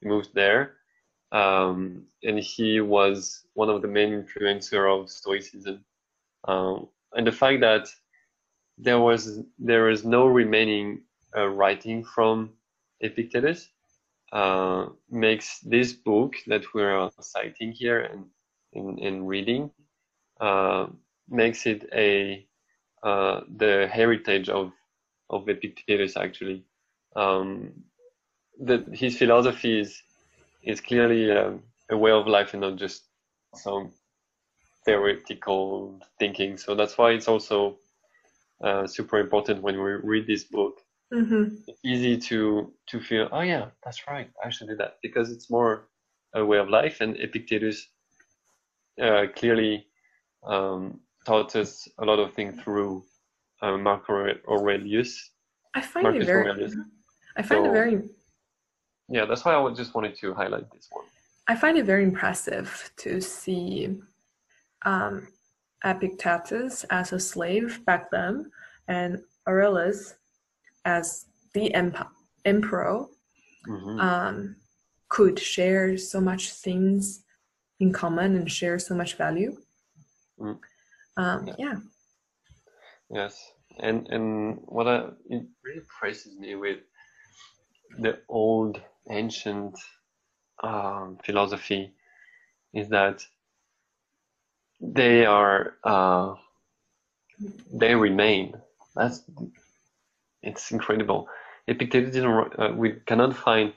He 0.00 0.08
moved 0.08 0.30
there, 0.34 0.75
um, 1.32 2.04
and 2.22 2.38
he 2.38 2.80
was 2.80 3.44
one 3.54 3.68
of 3.68 3.82
the 3.82 3.88
main 3.88 4.22
influencer 4.22 4.88
of 4.88 5.10
Stoicism. 5.10 5.84
Um, 6.46 6.88
and 7.14 7.26
the 7.26 7.32
fact 7.32 7.60
that 7.60 7.88
there 8.78 9.00
was 9.00 9.40
there 9.58 9.88
is 9.88 10.04
no 10.04 10.26
remaining 10.26 11.02
uh, 11.36 11.46
writing 11.48 12.04
from 12.04 12.50
Epictetus 13.00 13.68
uh, 14.32 14.86
makes 15.10 15.60
this 15.60 15.92
book 15.92 16.34
that 16.46 16.62
we're 16.74 17.10
citing 17.20 17.72
here 17.72 18.00
and 18.00 18.26
in, 18.72 18.98
in 18.98 19.26
reading 19.26 19.70
uh, 20.40 20.86
makes 21.28 21.66
it 21.66 21.88
a 21.94 22.46
uh, 23.02 23.40
the 23.56 23.88
heritage 23.90 24.48
of 24.48 24.72
of 25.30 25.48
Epictetus 25.48 26.16
actually. 26.16 26.64
Um, 27.14 27.72
that 28.60 28.86
his 28.92 29.18
philosophy 29.18 29.80
is 29.80 30.02
is 30.66 30.80
clearly 30.80 31.30
um, 31.30 31.62
a 31.90 31.96
way 31.96 32.10
of 32.10 32.26
life 32.26 32.52
and 32.52 32.60
not 32.60 32.76
just 32.76 33.04
some 33.54 33.92
theoretical 34.84 36.00
thinking. 36.18 36.58
So 36.58 36.74
that's 36.74 36.98
why 36.98 37.12
it's 37.12 37.28
also 37.28 37.78
uh, 38.62 38.86
super 38.86 39.18
important 39.18 39.62
when 39.62 39.76
we 39.76 39.90
read 40.12 40.26
this 40.26 40.44
book. 40.44 40.80
Mm-hmm. 41.14 41.54
It's 41.68 41.80
easy 41.84 42.18
to 42.18 42.72
to 42.88 43.00
feel, 43.00 43.28
oh 43.30 43.42
yeah, 43.42 43.66
that's 43.84 44.02
right, 44.08 44.28
I 44.44 44.50
should 44.50 44.68
do 44.68 44.76
that 44.76 44.96
because 45.02 45.30
it's 45.30 45.48
more 45.48 45.88
a 46.34 46.44
way 46.44 46.58
of 46.58 46.68
life. 46.68 47.00
And 47.00 47.16
Epictetus 47.16 47.86
uh, 49.00 49.26
clearly 49.36 49.86
um, 50.44 51.00
taught 51.24 51.54
us 51.54 51.88
a 51.98 52.04
lot 52.04 52.18
of 52.18 52.34
things 52.34 52.60
through 52.60 53.04
uh, 53.62 53.76
Marcus 53.76 54.38
Aurelius. 54.48 55.30
I 55.74 55.80
find 55.80 56.04
Marcus 56.04 56.22
it 56.22 56.26
very. 56.26 56.48
Aurelius. 56.48 56.76
I 57.36 57.42
find 57.42 57.64
so, 57.64 57.70
it 57.70 57.72
very 57.72 58.02
yeah, 59.08 59.24
that's 59.24 59.44
why 59.44 59.54
I 59.54 59.72
just 59.72 59.94
wanted 59.94 60.16
to 60.16 60.34
highlight 60.34 60.70
this 60.72 60.88
one. 60.90 61.04
I 61.48 61.54
find 61.54 61.78
it 61.78 61.86
very 61.86 62.02
impressive 62.02 62.90
to 62.98 63.20
see 63.20 63.96
um, 64.84 65.28
Epictetus 65.84 66.84
as 66.90 67.12
a 67.12 67.20
slave 67.20 67.84
back 67.86 68.10
then 68.10 68.50
and 68.88 69.22
Aurelius 69.48 70.14
as 70.84 71.26
the 71.54 71.72
emp- 71.74 72.08
emperor 72.44 73.06
mm-hmm. 73.68 74.00
um, 74.00 74.56
could 75.08 75.38
share 75.38 75.96
so 75.96 76.20
much 76.20 76.52
things 76.52 77.22
in 77.78 77.92
common 77.92 78.36
and 78.36 78.50
share 78.50 78.78
so 78.78 78.94
much 78.94 79.16
value. 79.16 79.56
Mm. 80.40 80.58
Um, 81.16 81.46
yeah. 81.46 81.54
yeah. 81.58 81.74
Yes, 83.08 83.52
and 83.78 84.08
and 84.08 84.58
what 84.64 84.88
I, 84.88 85.04
it 85.30 85.46
really 85.64 85.78
impresses 85.78 86.36
me 86.38 86.56
with 86.56 86.78
the 87.98 88.18
old 88.28 88.80
ancient 89.10 89.78
um, 90.62 91.18
philosophy 91.24 91.92
is 92.74 92.88
that 92.90 93.24
they 94.80 95.24
are 95.26 95.74
uh, 95.84 96.34
they 97.72 97.94
remain. 97.94 98.54
That's 98.94 99.22
it's 100.42 100.70
incredible. 100.72 101.28
Epictetus 101.68 102.12
didn't. 102.14 102.58
Uh, 102.58 102.72
we 102.74 102.92
cannot 103.06 103.36
find 103.36 103.72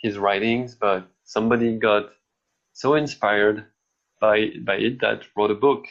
his 0.00 0.18
writings, 0.18 0.74
but 0.74 1.08
somebody 1.24 1.76
got 1.78 2.10
so 2.72 2.94
inspired 2.94 3.66
by 4.20 4.50
by 4.64 4.76
it 4.76 5.00
that 5.00 5.24
wrote 5.36 5.50
a 5.50 5.54
book, 5.54 5.86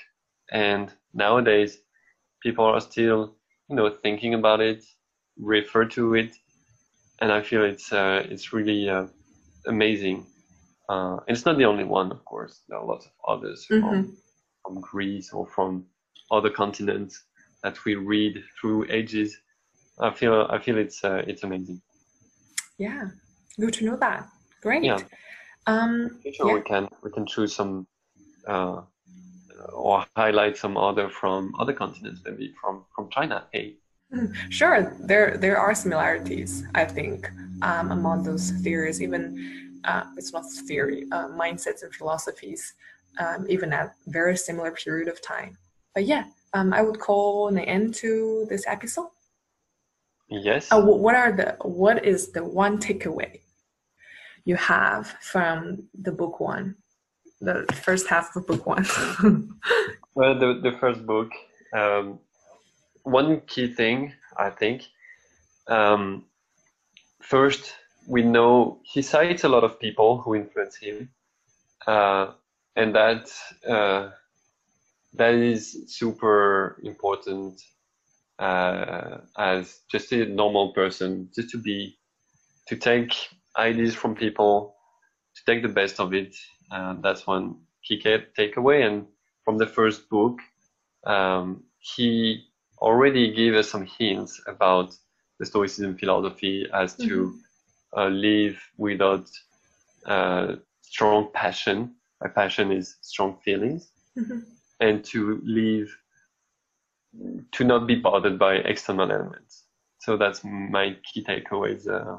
and 0.52 0.94
nowadays 1.14 1.80
people 2.42 2.66
are 2.66 2.82
still 2.82 3.36
you 3.70 3.76
know 3.76 3.90
thinking 4.04 4.34
about 4.34 4.62
it, 4.62 4.84
refer 5.40 5.86
to 5.86 6.16
it, 6.16 6.36
and 7.24 7.34
I 7.34 7.42
feel 7.44 7.66
it's 7.66 7.94
uh, 7.94 8.24
it's 8.30 8.54
really 8.54 8.90
uh, 8.90 9.08
amazing 9.68 10.28
Uh, 10.90 11.18
it's 11.32 11.46
not 11.48 11.58
the 11.58 11.66
only 11.74 11.86
one, 11.86 12.12
of 12.12 12.22
course. 12.32 12.56
There 12.68 12.78
are 12.80 12.86
lots 12.94 13.06
of 13.08 13.14
others 13.34 13.60
Mhm. 13.70 13.80
from 13.80 14.18
from 14.64 14.82
Greece 14.92 15.34
or 15.38 15.46
from 15.56 15.72
other 16.38 16.52
continents 16.64 17.14
that 17.64 17.76
we 17.86 17.94
read 17.96 18.36
through 18.58 18.80
ages. 19.00 19.30
I 20.00 20.12
feel 20.20 20.36
I 20.56 20.60
feel 20.66 20.78
it's 20.86 21.00
uh, 21.12 21.24
it's 21.32 21.44
amazing. 21.44 21.82
Yeah, 22.78 23.10
good 23.60 23.74
to 23.76 23.86
know 23.86 23.96
that. 23.98 24.28
Great. 24.62 24.84
Yeah. 24.84 25.04
Um, 25.68 26.20
Sure, 26.32 26.50
Yeah. 26.50 26.56
we 26.56 26.62
can 26.64 26.90
we 27.02 27.12
can 27.12 27.26
choose 27.26 27.56
some 27.56 27.88
uh, 28.48 28.84
or 29.74 30.06
highlight 30.16 30.58
some 30.58 30.78
other 30.78 31.10
from 31.10 31.56
other 31.60 31.74
continents, 31.74 32.22
maybe 32.26 32.54
from 32.62 32.86
from 32.96 33.10
China. 33.12 33.48
Hey, 33.54 33.78
Sure, 34.50 34.96
there 35.00 35.38
there 35.38 35.58
are 35.58 35.74
similarities, 35.76 36.64
I 36.76 36.86
think, 36.86 37.30
um, 37.62 37.92
among 37.92 38.24
those 38.24 38.52
theories. 38.64 39.02
Even 39.02 39.80
uh, 39.84 40.04
it's 40.18 40.34
not 40.34 40.46
theory, 40.68 41.06
uh, 41.12 41.28
mindsets 41.30 41.84
and 41.84 41.94
philosophies, 41.94 42.74
um, 43.20 43.46
even 43.50 43.74
at 43.74 43.96
very 44.08 44.38
similar 44.38 44.72
period 44.72 45.08
of 45.08 45.22
time. 45.22 45.58
But 45.96 46.06
yeah, 46.06 46.26
um, 46.54 46.74
I 46.74 46.82
would 46.82 47.00
call 47.00 47.48
an 47.48 47.60
end 47.60 47.96
to 47.96 48.46
this 48.50 48.66
episode. 48.68 49.10
yes. 50.30 50.72
Uh, 50.72 50.82
what 50.82 51.16
are 51.16 51.32
the 51.32 51.56
what 51.62 52.06
is 52.06 52.32
the 52.32 52.44
one 52.44 52.78
takeaway 52.80 53.42
you 54.46 54.56
have 54.56 55.08
from 55.22 55.84
the 56.02 56.12
book 56.12 56.40
one, 56.40 56.76
the 57.42 57.66
first 57.84 58.08
half 58.08 58.36
of 58.36 58.48
book 58.48 58.66
one? 58.66 58.86
Well, 60.16 60.38
the 60.38 60.60
the 60.62 60.78
first 60.78 61.06
book. 61.08 61.32
Um, 61.74 62.20
one 63.04 63.42
key 63.42 63.74
thing 63.74 64.14
I 64.38 64.50
think. 64.50 64.88
Um, 65.68 66.26
first, 67.22 67.74
we 68.08 68.22
know 68.24 68.80
he 68.84 69.02
cites 69.02 69.44
a 69.44 69.50
lot 69.50 69.64
of 69.64 69.80
people 69.80 70.22
who 70.22 70.36
influence 70.36 70.76
him, 70.76 71.10
uh, 71.88 72.32
and 72.76 72.96
that 72.96 73.30
uh, 73.68 74.10
that 75.14 75.34
is 75.36 75.86
super 75.88 76.80
important 76.84 77.62
uh, 78.40 79.20
as 79.38 79.80
just 79.92 80.12
a 80.12 80.26
normal 80.26 80.74
person, 80.74 81.30
just 81.36 81.50
to 81.52 81.58
be 81.58 81.98
to 82.68 82.76
take 82.76 83.16
ideas 83.58 83.96
from 83.96 84.16
people, 84.16 84.76
to 85.36 85.42
take 85.46 85.62
the 85.62 85.70
best 85.70 86.00
of 86.00 86.14
it. 86.14 86.36
That's 87.02 87.28
one 87.28 87.56
key 87.84 88.02
takeaway. 88.02 88.86
And 88.86 89.08
from 89.46 89.58
the 89.58 89.68
first 89.68 90.10
book, 90.10 90.40
um, 91.06 91.64
he 91.80 92.46
already 92.84 93.34
gave 93.34 93.54
us 93.56 93.70
some 93.72 93.86
hints 94.00 94.42
about 94.48 94.90
the 95.40 95.46
Stoicism 95.46 95.98
philosophy 95.98 96.68
as 96.74 96.96
to 96.98 97.34
uh, 97.98 98.08
live 98.08 98.56
without 98.78 99.26
uh, 100.06 100.56
strong 100.82 101.30
passion. 101.34 101.96
My 102.22 102.30
passion 102.30 102.72
is 102.72 102.98
strong 103.02 103.38
feelings, 103.46 103.92
Mhm. 104.18 104.44
and 104.80 105.04
to 105.12 105.20
live 105.44 105.90
to 107.52 107.64
not 107.64 107.88
be 107.88 107.96
bothered 107.96 108.38
by 108.40 108.54
external 108.56 109.12
elements. 109.12 109.64
So 110.00 110.18
that's 110.18 110.44
my 110.44 110.98
key 111.08 111.24
takeaways 111.24 111.88
uh, 111.88 112.18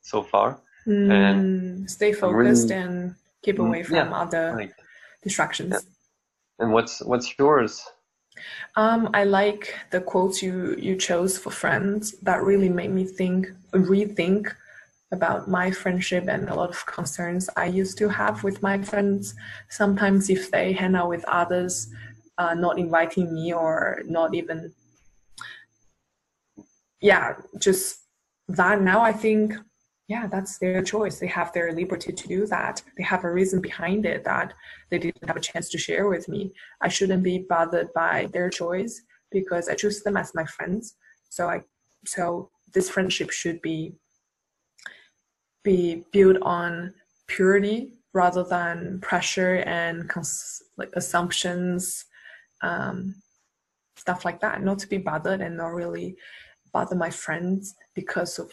so 0.00 0.22
far. 0.22 0.60
Mm, 0.86 1.88
stay 1.90 2.12
I'm 2.12 2.34
really- 2.34 2.50
focused 2.50 2.70
and 2.70 3.14
keep 3.42 3.56
Mm, 3.58 3.66
away 3.66 3.82
from 3.82 3.96
yeah, 3.96 4.20
other 4.22 4.44
distractions. 5.22 5.72
Yeah. 5.72 5.84
And 6.64 6.72
what's 6.72 7.00
what's 7.10 7.28
yours? 7.38 7.72
Um, 8.76 9.10
I 9.14 9.24
like 9.24 9.74
the 9.90 10.00
quotes 10.00 10.42
you 10.42 10.76
you 10.78 10.96
chose 10.96 11.38
for 11.38 11.50
friends. 11.50 12.12
That 12.22 12.42
really 12.42 12.68
made 12.68 12.90
me 12.90 13.04
think, 13.04 13.48
rethink 13.72 14.54
about 15.10 15.48
my 15.48 15.70
friendship 15.70 16.28
and 16.28 16.48
a 16.48 16.54
lot 16.54 16.70
of 16.70 16.84
concerns 16.86 17.48
I 17.56 17.66
used 17.66 17.96
to 17.98 18.08
have 18.08 18.44
with 18.44 18.62
my 18.62 18.82
friends. 18.82 19.34
Sometimes, 19.68 20.28
if 20.30 20.50
they 20.50 20.72
hang 20.72 20.94
out 20.94 21.08
with 21.08 21.24
others, 21.26 21.88
uh, 22.36 22.54
not 22.54 22.78
inviting 22.78 23.32
me 23.34 23.52
or 23.52 24.02
not 24.06 24.34
even, 24.34 24.72
yeah, 27.00 27.34
just 27.58 28.00
that. 28.48 28.80
Now 28.82 29.00
I 29.00 29.12
think, 29.12 29.54
yeah, 30.08 30.26
that's 30.26 30.56
their 30.56 30.82
choice. 30.82 31.18
They 31.18 31.26
have 31.26 31.52
their 31.52 31.70
liberty 31.72 32.12
to 32.12 32.28
do 32.28 32.46
that. 32.46 32.82
They 32.96 33.04
have 33.04 33.24
a 33.24 33.30
reason 33.30 33.60
behind 33.60 34.06
it 34.06 34.24
that 34.24 34.54
they 34.90 34.98
didn't 34.98 35.26
have 35.26 35.36
a 35.36 35.40
chance 35.40 35.68
to 35.68 35.78
share 35.78 36.08
with 36.08 36.28
me. 36.28 36.54
I 36.80 36.88
shouldn't 36.88 37.22
be 37.22 37.44
bothered 37.46 37.92
by 37.92 38.28
their 38.32 38.48
choice 38.48 39.02
because 39.30 39.68
I 39.68 39.74
choose 39.74 40.02
them 40.02 40.16
as 40.16 40.34
my 40.34 40.46
friends. 40.46 40.96
So 41.28 41.48
I 41.48 41.62
so 42.06 42.50
this 42.72 42.88
friendship 42.88 43.30
should 43.30 43.60
be 43.60 43.92
be 45.62 46.04
built 46.10 46.38
on 46.40 46.94
purity 47.26 47.92
rather 48.14 48.44
than 48.44 49.00
pressure 49.02 49.56
and 49.66 50.08
cons- 50.08 50.62
like 50.78 50.90
assumptions, 50.94 52.06
um, 52.62 53.14
stuff 53.96 54.24
like 54.24 54.40
that. 54.40 54.62
Not 54.62 54.78
to 54.78 54.88
be 54.88 54.96
bothered 54.96 55.42
and 55.42 55.58
not 55.58 55.74
really 55.74 56.16
bother 56.72 56.96
my 56.96 57.10
friends 57.10 57.74
because 57.94 58.38
of 58.38 58.50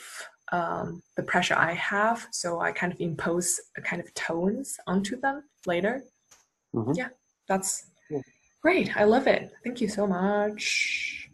um, 0.52 1.02
the 1.18 1.24
pressure 1.24 1.56
I 1.56 1.74
have. 1.74 2.28
So 2.32 2.60
I 2.60 2.72
kind 2.72 2.94
of 2.94 3.00
impose 3.00 3.60
a 3.78 3.82
kind 3.82 4.02
of 4.02 4.14
tones 4.14 4.78
onto 4.88 5.20
them 5.20 5.44
later. 5.66 6.04
Mhm. 6.74 6.96
Yeah, 6.96 7.10
that's 7.48 7.88
great. 8.62 8.96
I 8.98 9.04
love 9.04 9.28
it. 9.28 9.52
Thank 9.64 9.82
you 9.82 9.88
so 9.88 10.06
much. 10.08 11.25